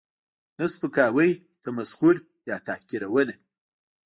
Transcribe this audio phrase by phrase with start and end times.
[0.59, 1.31] ،نه سپکاوی،
[1.63, 2.15] تمسخر
[2.49, 3.35] یا تحقیرونه